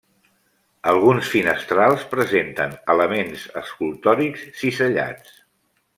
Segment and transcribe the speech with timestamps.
[0.91, 5.41] Alguns finestrals presenten elements escultòrics cisellats.